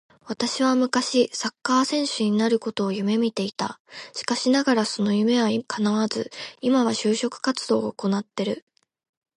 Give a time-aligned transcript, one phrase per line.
[0.25, 3.79] 私は昔サッカー選手になることを夢見ていた。
[4.13, 8.65] しかしながらその夢は叶わず、今は就職活動を行ってる。